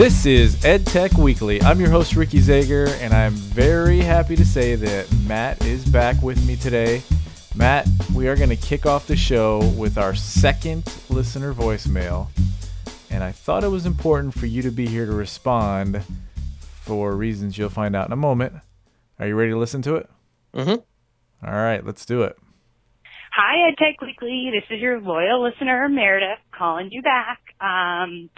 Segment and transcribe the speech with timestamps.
[0.00, 1.60] This is EdTech Weekly.
[1.60, 6.22] I'm your host, Ricky Zager, and I'm very happy to say that Matt is back
[6.22, 7.02] with me today.
[7.54, 12.28] Matt, we are going to kick off the show with our second listener voicemail.
[13.10, 16.00] And I thought it was important for you to be here to respond
[16.60, 18.54] for reasons you'll find out in a moment.
[19.18, 20.08] Are you ready to listen to it?
[20.54, 21.46] Mm-hmm.
[21.46, 22.38] All right, let's do it.
[23.36, 24.50] Hi, EdTech Weekly.
[24.50, 27.40] This is your loyal listener, Meredith, calling you back.
[27.60, 28.30] Um,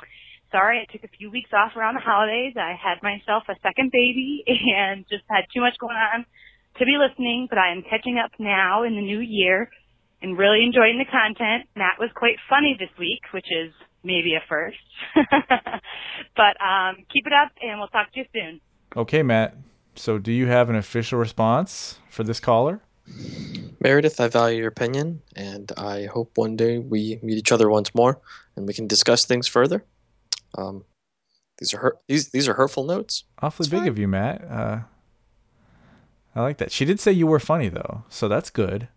[0.53, 2.55] sorry I took a few weeks off around the holidays.
[2.57, 4.45] I had myself a second baby
[4.77, 6.25] and just had too much going on
[6.79, 9.71] to be listening, but I am catching up now in the new year
[10.23, 11.69] and really enjoying the content.
[11.75, 13.73] Matt was quite funny this week, which is
[14.05, 14.77] maybe a first.
[16.37, 18.61] but um, keep it up and we'll talk to you soon.
[18.97, 19.57] Okay, Matt.
[19.95, 22.81] So, do you have an official response for this caller?
[23.81, 27.95] Meredith, I value your opinion, and I hope one day we meet each other once
[27.95, 28.21] more
[28.57, 29.85] and we can discuss things further.
[30.57, 30.85] Um,
[31.59, 33.25] these are hurt, these these are hurtful notes.
[33.41, 33.89] Awfully big fine.
[33.89, 34.45] of you, Matt.
[34.51, 34.79] Uh,
[36.35, 36.73] I like that.
[36.73, 38.89] She did say you were funny though, so that's good.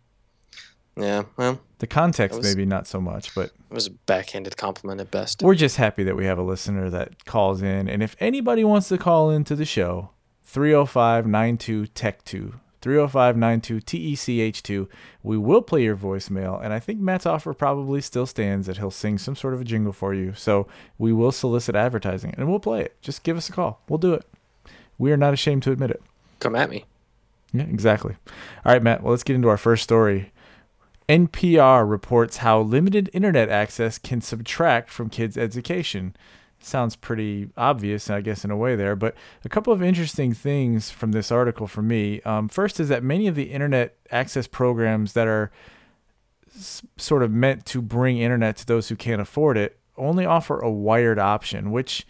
[0.97, 5.01] Yeah, well, The context was- maybe not so much, but it was a backhanded compliment
[5.01, 5.41] at best.
[5.43, 7.89] we're just happy that we have a listener that calls in.
[7.89, 10.11] And if anybody wants to call into the show,
[10.47, 12.53] 305-92 Tech 2.
[12.85, 14.87] 305-92 TECH2.
[15.23, 18.91] We will play your voicemail, and I think Matt's offer probably still stands that he'll
[18.91, 20.33] sing some sort of a jingle for you.
[20.35, 20.67] So
[20.99, 22.95] we will solicit advertising, and we'll play it.
[23.01, 23.81] Just give us a call.
[23.89, 24.23] We'll do it.
[24.99, 26.03] We are not ashamed to admit it.
[26.39, 26.85] Come at me.
[27.53, 28.17] Yeah, exactly.
[28.63, 29.01] All right, Matt.
[29.01, 30.31] Well, let's get into our first story.
[31.09, 36.15] NPR reports how limited internet access can subtract from kids' education.
[36.65, 39.13] Sounds pretty obvious, I guess, in a way there, but
[39.43, 42.21] a couple of interesting things from this article for me.
[42.21, 45.51] Um, first is that many of the internet access programs that are
[46.55, 50.57] s- sort of meant to bring internet to those who can't afford it only offer
[50.59, 52.07] a wired option, which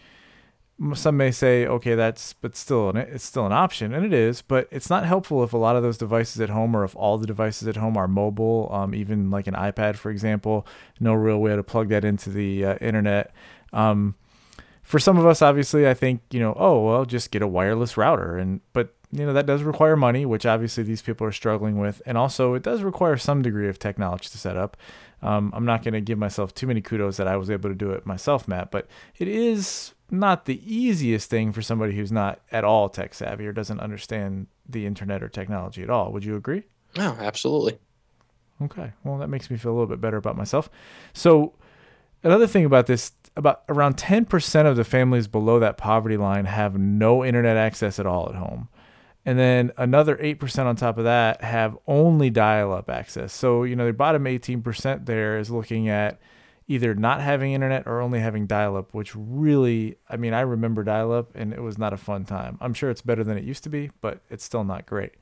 [0.94, 4.40] some may say, okay, that's but still an, it's still an option, and it is,
[4.40, 7.18] but it's not helpful if a lot of those devices at home or if all
[7.18, 10.66] the devices at home are mobile, um, even like an iPad, for example,
[10.98, 13.34] no real way to plug that into the uh, internet.
[13.74, 14.14] Um,
[14.86, 17.96] for some of us, obviously, I think you know, oh well, just get a wireless
[17.96, 21.78] router, and but you know that does require money, which obviously these people are struggling
[21.78, 24.76] with, and also it does require some degree of technology to set up.
[25.22, 27.74] Um, I'm not going to give myself too many kudos that I was able to
[27.74, 28.86] do it myself, Matt, but
[29.18, 33.52] it is not the easiest thing for somebody who's not at all tech savvy or
[33.52, 36.12] doesn't understand the internet or technology at all.
[36.12, 36.62] Would you agree?
[36.96, 37.76] No, absolutely.
[38.62, 38.92] Okay.
[39.02, 40.70] Well, that makes me feel a little bit better about myself.
[41.12, 41.54] So,
[42.26, 46.78] another thing about this about around 10% of the families below that poverty line have
[46.78, 48.68] no internet access at all at home.
[49.26, 53.32] And then another 8% on top of that have only dial up access.
[53.32, 56.18] So, you know, the bottom 18% there is looking at
[56.68, 60.82] either not having internet or only having dial up, which really, I mean, I remember
[60.82, 62.56] dial up and it was not a fun time.
[62.60, 65.12] I'm sure it's better than it used to be, but it's still not great.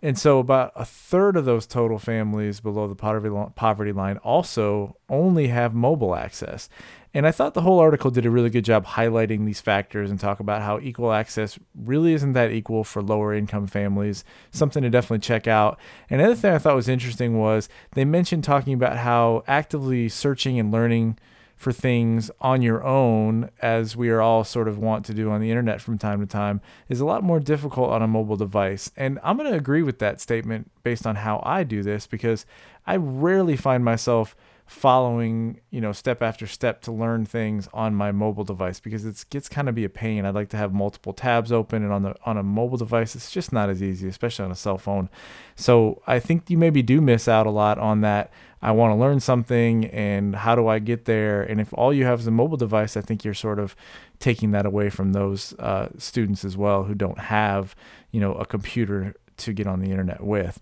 [0.00, 4.96] And so, about a third of those total families below the poverty poverty line also
[5.08, 6.68] only have mobile access.
[7.14, 10.20] And I thought the whole article did a really good job highlighting these factors and
[10.20, 14.24] talk about how equal access really isn't that equal for lower income families.
[14.50, 15.80] Something to definitely check out.
[16.10, 20.70] Another thing I thought was interesting was they mentioned talking about how actively searching and
[20.70, 21.18] learning
[21.58, 25.40] for things on your own, as we are all sort of want to do on
[25.40, 28.92] the internet from time to time, is a lot more difficult on a mobile device.
[28.96, 32.46] And I'm going to agree with that statement based on how I do this because
[32.86, 34.36] I rarely find myself
[34.68, 39.24] following, you know, step after step to learn things on my mobile device because it
[39.30, 40.26] gets kind of be a pain.
[40.26, 43.30] I'd like to have multiple tabs open and on the on a mobile device it's
[43.30, 45.08] just not as easy, especially on a cell phone.
[45.56, 48.30] So, I think you maybe do miss out a lot on that
[48.60, 51.42] I want to learn something and how do I get there?
[51.42, 53.76] And if all you have is a mobile device, I think you're sort of
[54.18, 57.76] taking that away from those uh, students as well who don't have,
[58.10, 60.58] you know, a computer to get on the internet with.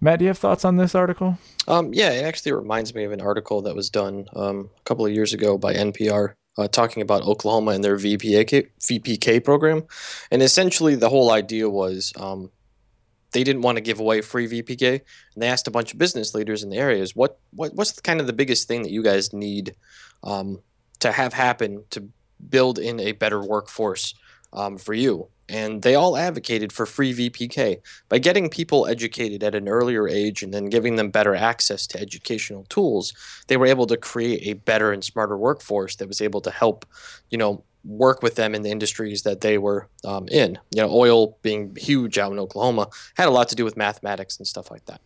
[0.00, 1.38] Matt, do you have thoughts on this article?
[1.68, 5.04] Um, yeah, it actually reminds me of an article that was done um, a couple
[5.04, 9.84] of years ago by NPR uh, talking about Oklahoma and their VPK, VPK program.
[10.30, 12.50] And essentially, the whole idea was um,
[13.32, 15.00] they didn't want to give away free VPK.
[15.34, 18.02] And they asked a bunch of business leaders in the areas, what, what what's the,
[18.02, 19.74] kind of the biggest thing that you guys need
[20.24, 20.60] um,
[21.00, 22.08] to have happen to
[22.48, 24.14] build in a better workforce
[24.52, 25.28] um, for you?
[25.50, 30.42] And they all advocated for free VPK by getting people educated at an earlier age
[30.42, 33.12] and then giving them better access to educational tools,
[33.48, 36.86] they were able to create a better and smarter workforce that was able to help,
[37.30, 40.58] you know, work with them in the industries that they were um, in.
[40.74, 44.38] You know, oil being huge out in Oklahoma had a lot to do with mathematics
[44.38, 45.00] and stuff like that.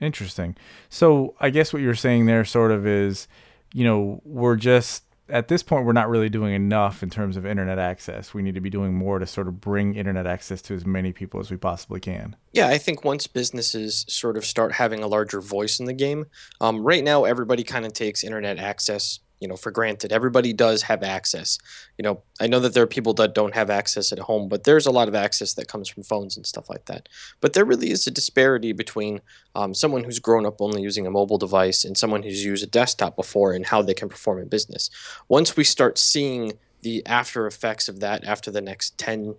[0.00, 0.56] Interesting.
[0.88, 3.28] So I guess what you're saying there sort of is,
[3.74, 7.46] you know, we're just at this point we're not really doing enough in terms of
[7.46, 8.34] internet access.
[8.34, 11.12] We need to be doing more to sort of bring internet access to as many
[11.12, 12.36] people as we possibly can.
[12.52, 16.26] Yeah, I think once businesses sort of start having a larger voice in the game,
[16.60, 20.12] um, right now everybody kind of takes internet access you know for granted.
[20.12, 21.58] Everybody does have access.
[21.98, 24.64] You know i know that there are people that don't have access at home but
[24.64, 27.08] there's a lot of access that comes from phones and stuff like that.
[27.40, 29.20] But there really is a disparity between
[29.54, 32.66] um, someone who's grown up only using a mobile device and someone who's used a
[32.66, 34.90] desktop before and how they can perform in business.
[35.28, 36.52] Once we start seeing
[36.82, 39.34] the after effects of that after the next 10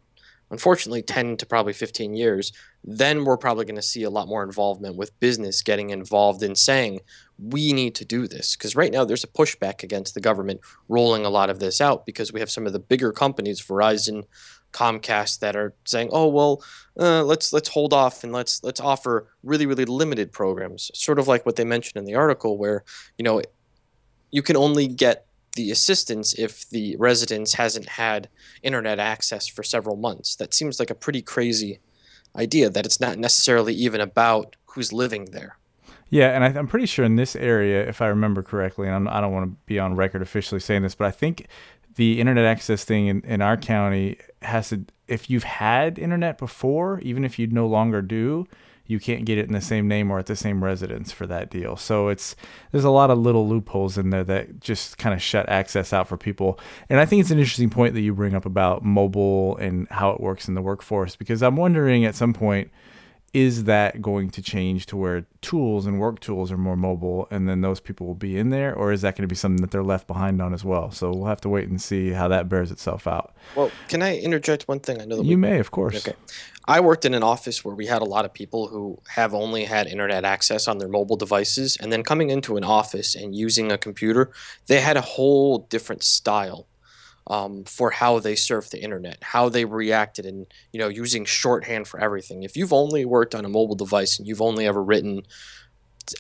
[0.50, 2.52] unfortunately 10 to probably 15 years
[2.84, 6.56] then we're probably going to see a lot more involvement with business getting involved in
[6.56, 7.00] saying
[7.40, 8.56] we need to do this.
[8.56, 12.06] Because right now there's a pushback against the government rolling a lot of this out
[12.06, 14.24] because we have some of the bigger companies verizon
[14.72, 16.64] comcast that are saying oh well
[17.00, 20.90] uh, let's let's hold off and let's let's offer really really limited programs.
[20.94, 22.84] Sort of like what they mentioned in the article where
[23.18, 23.42] you know
[24.32, 28.28] you can only get the assistance if the residence hasn't had
[28.64, 30.36] internet access for several months.
[30.36, 31.80] That seems like a pretty crazy
[32.36, 35.58] idea that it's not necessarily even about who's living there.
[36.14, 39.08] Yeah, and I, am pretty sure in this area, if I remember correctly, and I'm,
[39.08, 41.48] I do not want to be on record officially saying this, but I think
[41.96, 47.00] the internet access thing in, in our county has to, if you've had internet before,
[47.00, 48.48] even if you no longer do,
[48.86, 51.50] you can't get it in the same name or at the same residence for that
[51.50, 51.76] deal.
[51.78, 52.36] So it's
[52.72, 56.08] there's a lot of little loopholes in there that just kind of shut access out
[56.08, 56.60] for people.
[56.90, 60.12] And I think it's an interesting point that you bring up about mobile and how
[60.12, 62.70] it works in the workforce because I'm wondering at some point
[63.34, 67.50] is that going to change to where tools and work tools are more mobile and
[67.50, 68.76] then those people will be in there?
[68.76, 70.92] Or is that going to be something that they're left behind on as well?
[70.92, 73.36] So we'll have to wait and see how that bears itself out.
[73.56, 75.02] Well can i interject one thing?
[75.02, 76.08] I know that you we, may of course.
[76.08, 76.16] Okay.
[76.66, 79.66] I worked in an office where we had a lot of people who have only
[79.66, 83.72] had internet access on their mobile devices and then coming into an office and using
[83.72, 84.32] a computer
[84.68, 86.68] they had a whole different style
[87.28, 91.88] um, for how they surf the internet, how they reacted, and you know, using shorthand
[91.88, 92.44] for everything.
[92.44, 95.24] If you've only worked on a mobile device and you've only ever written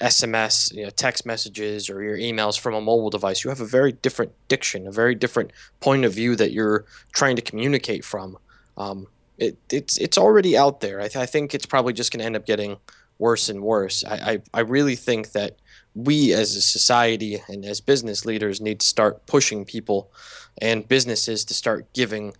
[0.01, 3.65] SMS, you know, text messages, or your emails from a mobile device, you have a
[3.65, 5.51] very different diction, a very different
[5.81, 8.37] point of view that you're trying to communicate from.
[8.77, 9.07] Um,
[9.37, 10.99] it, it's it's already out there.
[10.99, 12.77] I, th- I think it's probably just going to end up getting
[13.17, 14.03] worse and worse.
[14.05, 15.57] I, I, I really think that
[15.95, 20.11] we as a society and as business leaders need to start pushing people
[20.59, 22.33] and businesses to start giving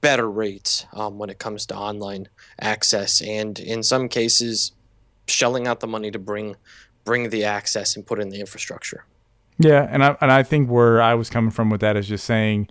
[0.00, 2.28] better rates um, when it comes to online
[2.60, 4.72] access and in some cases
[5.28, 6.56] shelling out the money to bring
[7.04, 9.04] bring the access and put in the infrastructure.
[9.58, 12.24] Yeah and I, and I think where i was coming from with that is just
[12.24, 12.68] saying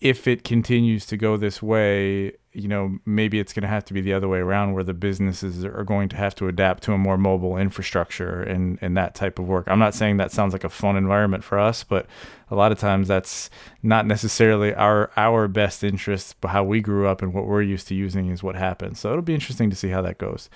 [0.00, 3.92] if it continues to go this way you know, maybe it's going to have to
[3.92, 6.92] be the other way around where the businesses are going to have to adapt to
[6.94, 9.66] a more mobile infrastructure and, and that type of work.
[9.68, 12.06] I'm not saying that sounds like a fun environment for us, but
[12.50, 13.50] a lot of times that's
[13.82, 17.88] not necessarily our our best interest, but how we grew up and what we're used
[17.88, 19.00] to using is what happens.
[19.00, 20.48] So it'll be interesting to see how that goes.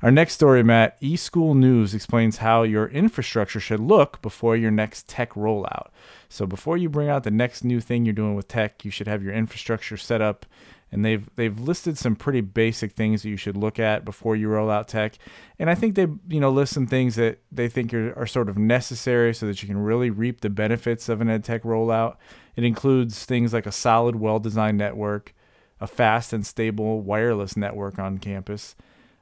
[0.00, 5.08] Our next story, Matt, eSchool News explains how your infrastructure should look before your next
[5.08, 5.88] tech rollout.
[6.28, 9.08] So before you bring out the next new thing you're doing with tech, you should
[9.08, 10.46] have your infrastructure set up
[10.90, 14.48] and they've they've listed some pretty basic things that you should look at before you
[14.48, 15.18] roll out tech.
[15.58, 18.48] And I think they you know list some things that they think are, are sort
[18.48, 22.16] of necessary so that you can really reap the benefits of an ed tech rollout.
[22.56, 25.34] It includes things like a solid, well-designed network,
[25.80, 28.74] a fast and stable wireless network on campus,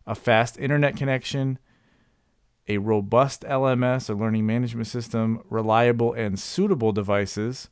[0.06, 1.58] a fast internet connection,
[2.68, 7.68] a robust LMS or learning management system, reliable and suitable devices,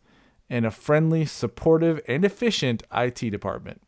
[0.48, 3.80] and a friendly, supportive, and efficient IT department.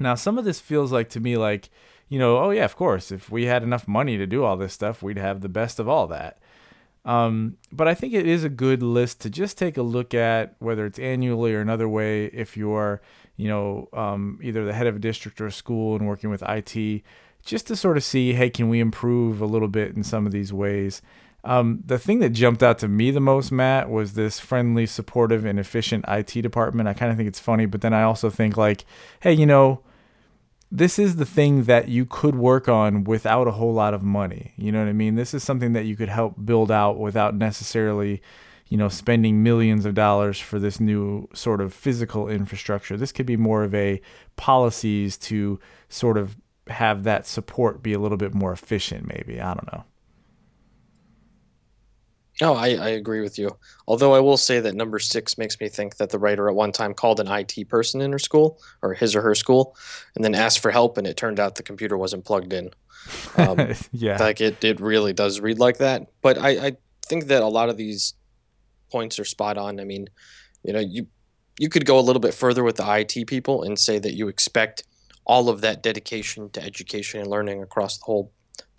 [0.00, 1.70] Now, some of this feels like to me like,
[2.08, 4.72] you know, oh yeah, of course, if we had enough money to do all this
[4.72, 6.40] stuff, we'd have the best of all that.
[7.04, 10.56] Um, but I think it is a good list to just take a look at,
[10.58, 13.00] whether it's annually or another way, if you're,
[13.36, 16.42] you know, um, either the head of a district or a school and working with
[16.46, 17.02] IT,
[17.48, 20.32] just to sort of see, hey, can we improve a little bit in some of
[20.32, 21.00] these ways?
[21.44, 25.46] Um, the thing that jumped out to me the most, Matt, was this friendly, supportive,
[25.46, 26.90] and efficient IT department.
[26.90, 28.84] I kind of think it's funny, but then I also think like,
[29.20, 29.80] hey, you know,
[30.70, 34.52] this is the thing that you could work on without a whole lot of money.
[34.58, 35.14] You know what I mean?
[35.14, 38.20] This is something that you could help build out without necessarily,
[38.68, 42.98] you know, spending millions of dollars for this new sort of physical infrastructure.
[42.98, 44.02] This could be more of a
[44.36, 46.36] policies to sort of
[46.70, 49.40] have that support be a little bit more efficient maybe.
[49.40, 49.84] I don't know.
[52.40, 53.56] Oh, I, I agree with you.
[53.88, 56.70] Although I will say that number six makes me think that the writer at one
[56.70, 59.76] time called an IT person in her school or his or her school
[60.14, 62.70] and then asked for help, and it turned out the computer wasn't plugged in.
[63.36, 64.18] Um, yeah.
[64.18, 66.06] Like it, it really does read like that.
[66.22, 68.14] But I, I think that a lot of these
[68.90, 69.80] points are spot on.
[69.80, 70.08] I mean,
[70.62, 71.08] you know, you
[71.58, 74.28] you could go a little bit further with the IT people and say that you
[74.28, 74.84] expect
[75.28, 78.32] all of that dedication to education and learning across the whole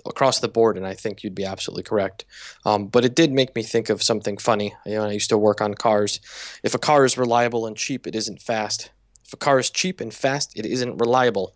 [0.06, 2.26] across the board, and I think you'd be absolutely correct.
[2.66, 4.74] Um, but it did make me think of something funny.
[4.86, 6.22] You know, I used to work on cars.
[6.64, 8.92] If a car is reliable and cheap, it isn't fast.
[9.26, 11.56] If a car is cheap and fast, it isn't reliable.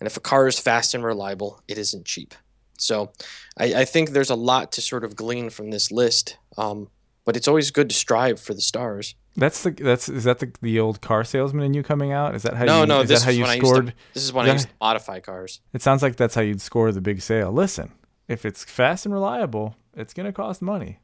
[0.00, 2.34] And if a car is fast and reliable, it isn't cheap.
[2.78, 3.12] So
[3.58, 6.36] I, I think there's a lot to sort of glean from this list.
[6.56, 6.88] Um,
[7.28, 9.14] but it's always good to strive for the stars.
[9.36, 12.34] That's the that's is that the, the old car salesman in you coming out?
[12.34, 13.94] Is that how no, you no, is this that how you used to- scored?
[14.14, 15.60] This is when Is I used to modify cars.
[15.74, 17.52] It sounds like that's how you'd score the big sale.
[17.52, 17.92] Listen,
[18.28, 21.00] if it's fast and reliable, it's going to cost money.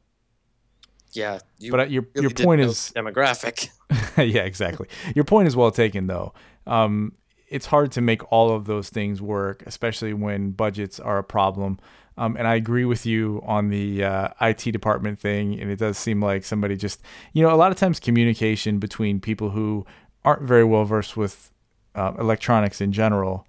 [1.11, 3.69] Yeah, you But uh, your really your point is demographic.
[4.17, 4.87] yeah, exactly.
[5.13, 6.33] Your point is well taken, though.
[6.65, 7.13] Um,
[7.49, 11.77] it's hard to make all of those things work, especially when budgets are a problem.
[12.17, 15.59] Um, and I agree with you on the uh, IT department thing.
[15.59, 17.01] And it does seem like somebody just,
[17.33, 19.85] you know, a lot of times communication between people who
[20.23, 21.51] aren't very well versed with
[21.93, 23.45] uh, electronics in general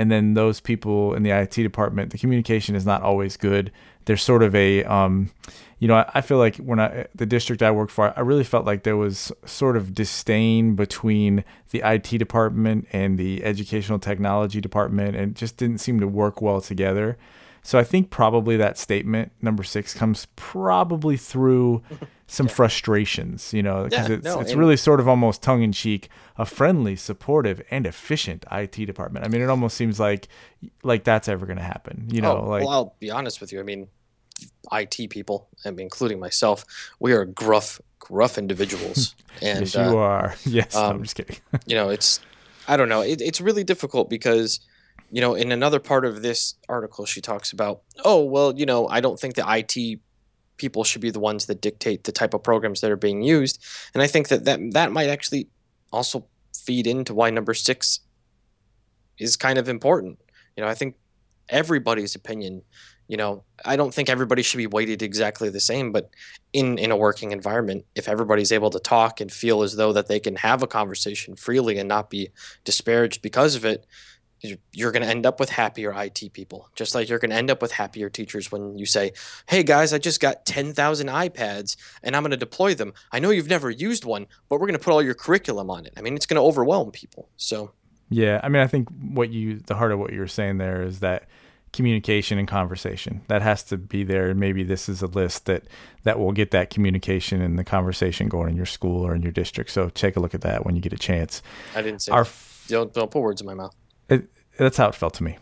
[0.00, 3.70] and then those people in the IT department, the communication is not always good.
[4.06, 5.30] There's sort of a, um,
[5.78, 8.44] you know, I, I feel like when I the district I worked for, I really
[8.44, 14.58] felt like there was sort of disdain between the IT department and the educational technology
[14.60, 17.18] department, and just didn't seem to work well together.
[17.62, 21.82] So I think probably that statement number six comes probably through
[22.26, 25.72] some frustrations, you know, because Yeah, it's no, it's really sort of almost tongue in
[25.72, 29.26] cheek, a friendly, supportive, and efficient IT department.
[29.26, 30.28] I mean, it almost seems like
[30.82, 33.52] like that's ever going to happen, you know, oh, like well, I'll be honest with
[33.52, 33.60] you.
[33.60, 33.88] I mean,
[34.72, 36.64] IT people, I mean, including myself,
[36.98, 40.34] we are gruff, gruff individuals, and yes, you uh, are.
[40.46, 41.36] Yes, no, I'm um, just kidding.
[41.66, 42.20] you know, it's
[42.68, 43.00] I don't know.
[43.00, 44.60] It, it's really difficult because
[45.10, 48.88] you know, in another part of this article, she talks about, oh, well, you know,
[48.88, 50.00] I don't think the IT
[50.56, 53.64] people should be the ones that dictate the type of programs that are being used,
[53.94, 55.48] and I think that that that might actually
[55.92, 58.00] also feed into why number six
[59.18, 60.18] is kind of important.
[60.56, 60.96] You know, I think
[61.48, 62.62] everybody's opinion.
[63.08, 66.10] You know, I don't think everybody should be weighted exactly the same, but
[66.52, 70.06] in in a working environment, if everybody's able to talk and feel as though that
[70.06, 72.28] they can have a conversation freely and not be
[72.64, 73.86] disparaged because of it,
[74.42, 76.68] you're- going to end up with happier IT people.
[76.74, 79.12] Just like you're going to end up with happier teachers when you say,
[79.46, 82.92] "Hey guys, I just got 10,000 iPads and I'm going to deploy them.
[83.12, 85.86] I know you've never used one, but we're going to put all your curriculum on
[85.86, 87.28] it." I mean, it's going to overwhelm people.
[87.36, 87.72] So,
[88.08, 91.00] Yeah, I mean, I think what you the heart of what you're saying there is
[91.00, 91.28] that
[91.72, 94.34] communication and conversation that has to be there.
[94.34, 95.64] Maybe this is a list that
[96.02, 99.30] that will get that communication and the conversation going in your school or in your
[99.32, 99.70] district.
[99.70, 101.42] So take a look at that when you get a chance.
[101.76, 102.26] I didn't say Our
[102.68, 103.74] don't don't put words in my mouth.
[104.10, 105.38] It, that's how it felt to me.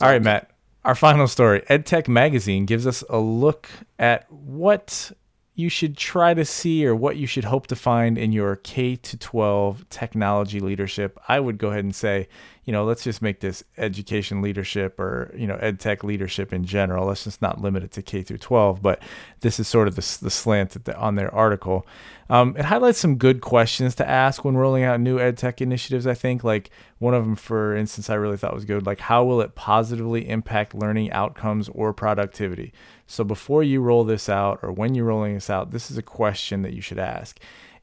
[0.00, 0.50] All right, Matt.
[0.84, 3.68] Our final story EdTech Magazine gives us a look
[3.98, 5.12] at what
[5.58, 8.94] you should try to see or what you should hope to find in your K
[8.94, 11.18] to 12 technology leadership.
[11.28, 12.28] I would go ahead and say,
[12.66, 17.06] you know, let's just make this education leadership or, you know, EdTech leadership in general.
[17.06, 19.00] Let's just not limit it to K through 12, but
[19.40, 21.86] this is sort of the, the slant the, on their article.
[22.28, 26.14] Um, it highlights some good questions to ask when rolling out new EdTech initiatives, I
[26.14, 26.44] think.
[26.44, 28.86] Like one of them, for instance, I really thought was good.
[28.86, 32.72] Like, how will it positively impact learning outcomes or productivity?
[33.06, 36.02] So, before you roll this out or when you're rolling this out, this is a
[36.02, 37.38] question that you should ask.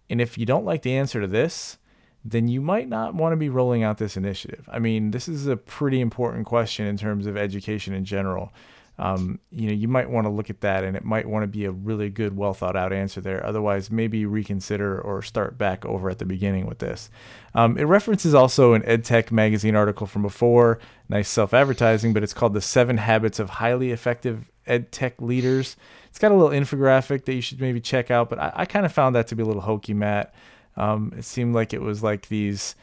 [0.10, 1.78] And if you don't like the answer to this,
[2.26, 4.68] then you might not want to be rolling out this initiative.
[4.72, 8.52] I mean, this is a pretty important question in terms of education in general.
[9.00, 11.48] Um, you know, you might want to look at that and it might want to
[11.48, 13.44] be a really good, well thought out answer there.
[13.46, 17.10] Otherwise, maybe reconsider or start back over at the beginning with this.
[17.56, 22.34] Um, it references also an EdTech magazine article from before, nice self advertising, but it's
[22.34, 25.76] called The Seven Habits of Highly Effective EdTech Leaders.
[26.10, 28.86] It's got a little infographic that you should maybe check out, but I, I kind
[28.86, 30.34] of found that to be a little hokey, Matt.
[30.78, 32.76] Um, it seemed like it was like these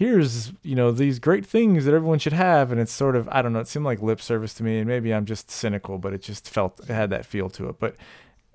[0.00, 2.72] here's you know these great things that everyone should have.
[2.72, 4.78] And it's sort of i don't know it seemed like lip service to me.
[4.78, 7.78] And maybe i'm just cynical but it just felt it had that feel to it.
[7.78, 7.96] But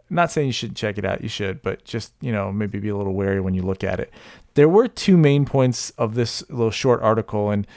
[0.10, 1.22] not saying you should check it out.
[1.22, 4.00] You should but just you know maybe be a little wary when you look at
[4.00, 4.12] it.
[4.56, 7.52] There were two main points of this little short article.
[7.52, 7.68] And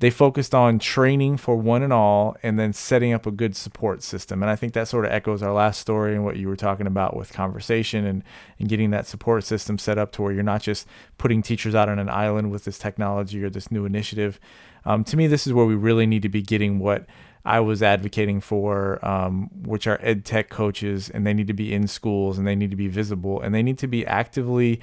[0.00, 4.02] they focused on training for one and all and then setting up a good support
[4.02, 4.42] system.
[4.42, 6.86] And i think that sort of echoes our last story and what you were talking
[6.86, 8.24] about with conversation and,
[8.58, 10.86] and getting that support system set up to where you're not just
[11.18, 14.40] putting teachers out on an island with this technology or this new initiative.
[14.84, 17.06] Um, to me this is where we really need to be getting what
[17.46, 21.74] I was advocating for, um, which are ed tech coaches, and they need to be
[21.74, 24.80] in schools and they need to be visible and they need to be actively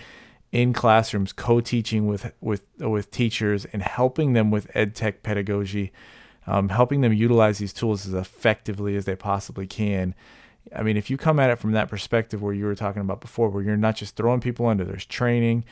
[0.51, 5.91] in classrooms co-teaching with with with teachers and helping them with ed tech pedagogy,
[6.48, 10.13] um, helping them utilize these tools as effectively as they possibly can.
[10.75, 13.22] I mean, if you come at it from that perspective where you were talking about
[13.22, 15.65] before, where you're not just throwing people under, there's training,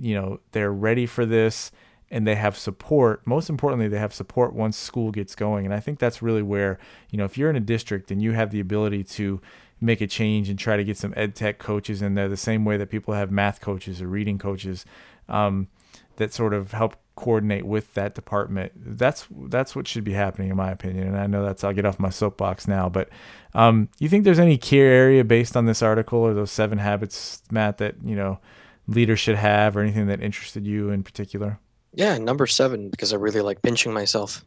[0.00, 1.70] you know, they're ready for this
[2.10, 3.26] and they have support.
[3.26, 5.64] Most importantly, they have support once school gets going.
[5.64, 6.78] And I think that's really where,
[7.10, 9.40] you know, if you're in a district and you have the ability to
[9.82, 12.64] make a change and try to get some ed tech coaches in there, the same
[12.64, 14.84] way that people have math coaches or reading coaches
[15.28, 15.68] um,
[16.16, 18.72] that sort of help coordinate with that department.
[18.76, 21.08] That's that's what should be happening, in my opinion.
[21.08, 23.08] And I know that's I'll get off my soapbox now, but
[23.54, 27.42] um, you think there's any key area based on this article or those seven habits,
[27.50, 28.38] Matt, that you know
[28.86, 31.58] leaders should have, or anything that interested you in particular?
[31.94, 34.44] Yeah, number seven because I really like pinching myself.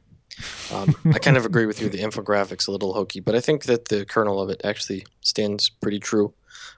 [0.73, 1.89] Um, I kind of agree with you.
[1.89, 5.69] The infographics a little hokey, but I think that the kernel of it actually stands
[5.69, 6.33] pretty true.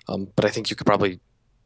[0.07, 1.19] Um, but I think you could probably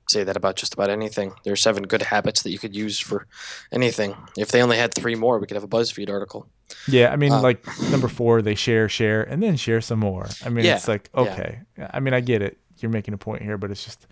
[0.10, 1.34] say that about just about anything.
[1.44, 3.28] There are seven good habits that you could use for
[3.72, 4.16] anything.
[4.38, 6.48] If they only had three more, we could have a BuzzFeed article.
[6.88, 10.28] Yeah, I mean, uh, like number four, they share, share, and then share some more.
[10.46, 11.60] I mean, yeah, it's like okay.
[11.78, 11.92] Yeah.
[11.94, 12.58] I mean, I get it.
[12.78, 14.08] You're making a point here, but it's just,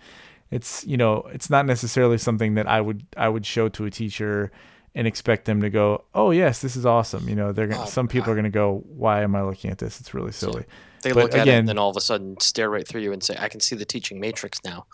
[0.50, 3.90] it's you know, it's not necessarily something that I would I would show to a
[3.90, 4.52] teacher
[4.94, 7.86] and expect them to go, "Oh yes, this is awesome." You know, they're gonna, oh,
[7.86, 8.32] some people God.
[8.32, 10.00] are going to go, "Why am I looking at this?
[10.00, 10.64] It's really silly."
[11.02, 13.02] They but look at again, it and then all of a sudden stare right through
[13.02, 14.86] you and say, "I can see the teaching matrix now."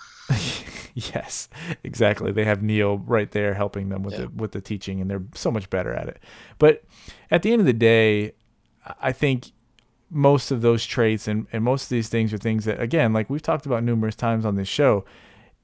[0.94, 1.48] yes,
[1.82, 2.30] exactly.
[2.30, 4.20] They have Neo right there helping them with yeah.
[4.20, 6.20] the with the teaching, and they're so much better at it.
[6.58, 6.84] But
[7.30, 8.32] at the end of the day,
[9.00, 9.52] I think
[10.08, 13.28] most of those traits and, and most of these things are things that again, like
[13.28, 15.04] we've talked about numerous times on this show.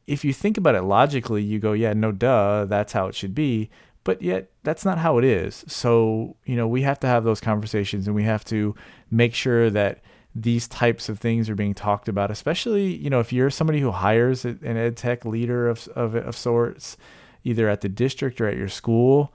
[0.04, 3.36] If you think about it logically, you go, yeah, no duh, that's how it should
[3.36, 3.70] be
[4.04, 5.64] but yet that's not how it is.
[5.68, 8.74] So, you know, we have to have those conversations and we have to
[9.10, 10.00] make sure that
[10.34, 13.90] these types of things are being talked about, especially, you know, if you're somebody who
[13.90, 16.96] hires an ed tech leader of, of, of sorts,
[17.44, 19.32] either at the district or at your school,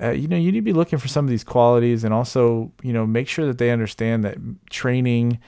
[0.00, 2.72] uh, you know, you need to be looking for some of these qualities and also,
[2.82, 4.38] you know, make sure that they understand that
[4.70, 5.38] training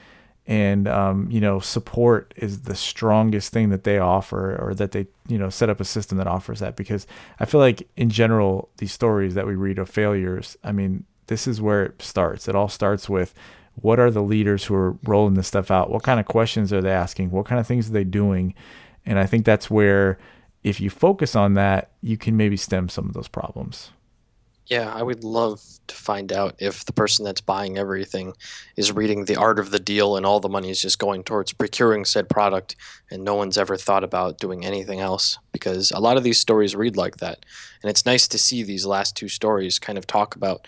[0.45, 5.07] and um, you know support is the strongest thing that they offer or that they
[5.27, 6.75] you know set up a system that offers that.
[6.75, 7.07] Because
[7.39, 11.47] i feel like in general these stories that we read of failures i mean this
[11.47, 12.47] is where it starts.
[12.47, 13.33] It all starts with
[13.75, 15.89] what are the leaders who are rolling this stuff out?
[15.89, 17.31] What kind of questions are they asking?
[17.31, 18.53] What kind of things are they doing?
[19.05, 20.17] And i think that's where
[20.63, 23.91] if you focus on that you can maybe stem some of those problems
[24.67, 28.33] yeah, I would love to find out if the person that's buying everything
[28.77, 31.51] is reading the art of the deal and all the money is just going towards
[31.51, 32.77] procuring said product
[33.11, 36.75] and no one's ever thought about doing anything else because a lot of these stories
[36.75, 37.45] read like that.
[37.81, 40.67] And it's nice to see these last two stories kind of talk about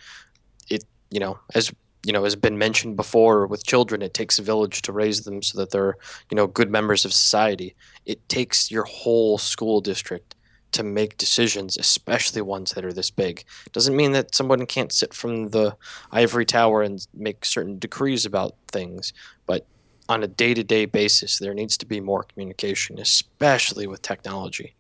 [0.70, 1.72] it, you know, as
[2.06, 5.42] you know, has been mentioned before with children, it takes a village to raise them
[5.42, 5.96] so that they're,
[6.30, 7.76] you know, good members of society.
[8.06, 10.35] It takes your whole school district
[10.72, 13.44] to make decisions, especially ones that are this big.
[13.72, 15.76] Doesn't mean that someone can't sit from the
[16.12, 19.14] ivory tower and make certain decrees about things,
[19.46, 19.66] but
[20.08, 24.76] on a day to day basis, there needs to be more communication, especially with technology.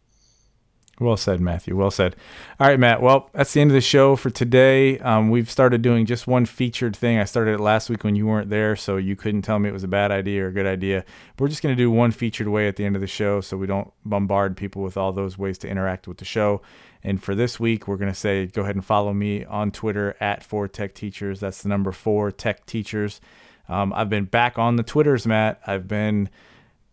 [0.99, 1.75] Well said, Matthew.
[1.75, 2.15] Well said.
[2.57, 3.01] All right, Matt.
[3.01, 4.97] Well, that's the end of the show for today.
[4.99, 7.19] Um, we've started doing just one featured thing.
[7.19, 9.73] I started it last week when you weren't there, so you couldn't tell me it
[9.73, 11.03] was a bad idea or a good idea.
[11.37, 13.57] We're just going to do one featured way at the end of the show so
[13.57, 16.61] we don't bombard people with all those ways to interact with the show.
[17.03, 20.15] And for this week, we're going to say go ahead and follow me on Twitter
[20.21, 21.41] at Four Tech Teachers.
[21.41, 23.19] That's the number four Tech Teachers.
[23.67, 25.59] Um, I've been back on the Twitters, Matt.
[25.67, 26.29] I've been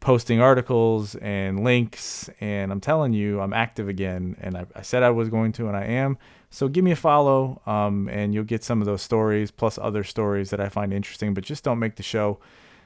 [0.03, 5.05] posting articles and links and i'm telling you i'm active again and i, I said
[5.05, 6.19] i was going to and i am.
[6.51, 10.03] So give me a follow um, and you'll get some of those stories plus other
[10.05, 12.41] stories that i find interesting but just don't make the show.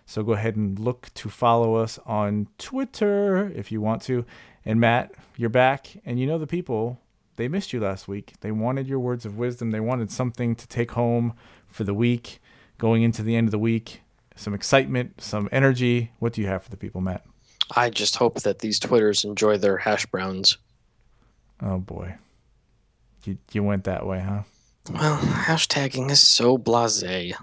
[0.04, 4.26] So go ahead and look to follow us on twitter if you want to.
[4.64, 7.00] And matt you're back and you know the people
[7.36, 8.34] they missed you last week.
[8.40, 9.70] They wanted your words of wisdom.
[9.70, 11.34] They wanted something to take home
[11.66, 12.40] for the week
[12.78, 14.02] going into the end of the week
[14.36, 16.12] some excitement, some energy.
[16.18, 17.24] What do you have for the people, Matt?
[17.74, 20.58] I just hope that these Twitters enjoy their hash browns.
[21.60, 22.14] Oh boy,
[23.24, 24.42] you you went that way, huh?
[24.92, 27.34] Well, hashtagging is so blasé.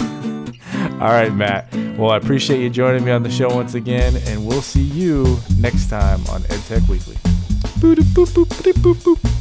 [1.00, 1.72] All right, Matt.
[1.96, 5.38] Well, I appreciate you joining me on the show once again, and we'll see you
[5.58, 7.16] next time on EdTech Weekly.
[7.80, 9.32] Boop, boop, boop,